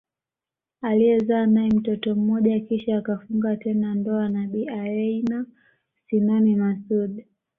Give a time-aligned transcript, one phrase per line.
[0.81, 5.45] Aliyezaa nae mtoto mmoja kisha akafunga tena ndoa na Bi Aweina
[6.09, 7.23] Sinani Masoud